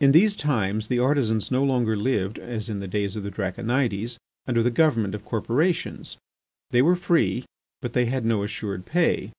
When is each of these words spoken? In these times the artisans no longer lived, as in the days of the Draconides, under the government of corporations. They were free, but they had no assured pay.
In 0.00 0.10
these 0.10 0.34
times 0.34 0.88
the 0.88 0.98
artisans 0.98 1.52
no 1.52 1.62
longer 1.62 1.96
lived, 1.96 2.40
as 2.40 2.68
in 2.68 2.80
the 2.80 2.88
days 2.88 3.14
of 3.14 3.22
the 3.22 3.30
Draconides, 3.30 4.18
under 4.48 4.64
the 4.64 4.68
government 4.72 5.14
of 5.14 5.24
corporations. 5.24 6.16
They 6.72 6.82
were 6.82 6.96
free, 6.96 7.44
but 7.80 7.92
they 7.92 8.06
had 8.06 8.24
no 8.24 8.42
assured 8.42 8.84
pay. 8.84 9.30